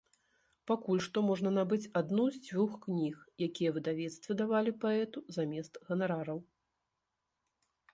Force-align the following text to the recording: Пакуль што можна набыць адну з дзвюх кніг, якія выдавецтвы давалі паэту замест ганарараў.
Пакуль 0.69 1.03
што 1.07 1.21
можна 1.27 1.51
набыць 1.57 1.91
адну 2.01 2.25
з 2.37 2.41
дзвюх 2.49 2.71
кніг, 2.87 3.15
якія 3.49 3.77
выдавецтвы 3.79 4.31
давалі 4.43 4.71
паэту 4.87 5.19
замест 5.41 5.73
ганарараў. 5.93 6.39